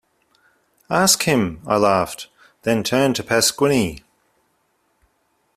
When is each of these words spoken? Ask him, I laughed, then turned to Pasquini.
Ask 0.89 1.21
him, 1.25 1.61
I 1.67 1.77
laughed, 1.77 2.27
then 2.63 2.83
turned 2.83 3.15
to 3.17 3.23
Pasquini. 3.23 4.01